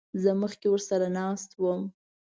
[0.21, 1.81] زه مخکې ورسره ناست وم.